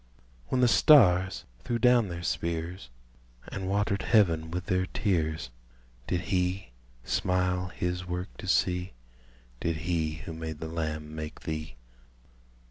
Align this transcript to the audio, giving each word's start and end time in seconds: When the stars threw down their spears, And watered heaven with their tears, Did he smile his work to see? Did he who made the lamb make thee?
When 0.47 0.61
the 0.61 0.67
stars 0.67 1.45
threw 1.59 1.77
down 1.77 2.07
their 2.07 2.23
spears, 2.23 2.89
And 3.49 3.69
watered 3.69 4.01
heaven 4.01 4.49
with 4.49 4.65
their 4.65 4.87
tears, 4.87 5.51
Did 6.07 6.21
he 6.21 6.71
smile 7.03 7.67
his 7.67 8.03
work 8.07 8.35
to 8.37 8.47
see? 8.47 8.93
Did 9.59 9.75
he 9.85 10.13
who 10.25 10.33
made 10.33 10.57
the 10.57 10.67
lamb 10.69 11.13
make 11.13 11.41
thee? 11.41 11.75